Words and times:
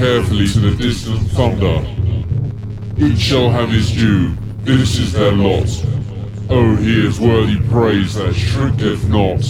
carefully 0.00 0.48
to 0.48 0.60
the 0.60 0.74
distant 0.76 1.20
thunder. 1.32 1.84
Each 2.96 3.18
shall 3.18 3.50
have 3.50 3.68
his 3.68 3.92
due, 3.92 4.34
this 4.62 4.96
is 4.96 5.12
their 5.12 5.32
lot. 5.32 5.68
Oh, 6.48 6.74
he 6.76 7.06
is 7.06 7.20
worthy 7.20 7.60
praise 7.68 8.14
that 8.14 8.34
shrinketh 8.34 9.06
not. 9.10 9.44